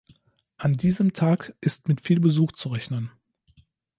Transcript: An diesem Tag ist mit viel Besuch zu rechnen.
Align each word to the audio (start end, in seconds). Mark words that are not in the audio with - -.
An 0.57 0.77
diesem 0.77 1.13
Tag 1.13 1.53
ist 1.61 1.87
mit 1.87 2.01
viel 2.01 2.19
Besuch 2.19 2.53
zu 2.53 2.69
rechnen. 2.69 3.11